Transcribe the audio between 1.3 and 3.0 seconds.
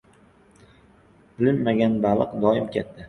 •Ilinmagan baliq doim katta.